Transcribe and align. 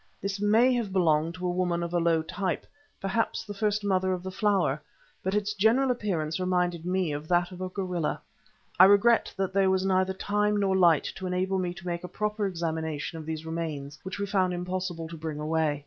This 0.19 0.41
may 0.41 0.73
have 0.73 0.91
belonged 0.91 1.35
to 1.35 1.45
a 1.45 1.51
woman 1.51 1.83
of 1.83 1.93
a 1.93 1.99
low 1.99 2.23
type, 2.23 2.65
perhaps 2.99 3.45
the 3.45 3.53
first 3.53 3.83
Mother 3.83 4.13
of 4.13 4.23
the 4.23 4.31
Flower, 4.31 4.81
but 5.21 5.35
its 5.35 5.53
general 5.53 5.91
appearance 5.91 6.39
reminded 6.39 6.87
me 6.87 7.11
of 7.11 7.27
that 7.27 7.51
of 7.51 7.61
a 7.61 7.69
gorilla. 7.69 8.19
I 8.79 8.85
regret 8.85 9.31
that 9.37 9.53
there 9.53 9.69
was 9.69 9.85
neither 9.85 10.13
time 10.13 10.57
nor 10.59 10.75
light 10.75 11.03
to 11.17 11.27
enable 11.27 11.59
me 11.59 11.75
to 11.75 11.85
make 11.85 12.03
a 12.03 12.07
proper 12.07 12.47
examination 12.47 13.19
of 13.19 13.27
these 13.27 13.45
remains, 13.45 13.99
which 14.01 14.17
we 14.17 14.25
found 14.25 14.53
it 14.53 14.55
impossible 14.55 15.07
to 15.07 15.17
bring 15.17 15.39
away. 15.39 15.79